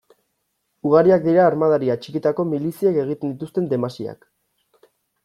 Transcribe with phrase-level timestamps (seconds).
[0.91, 4.27] Ugariak dira armadari atxikitako miliziek egiten dituzten desmasiak.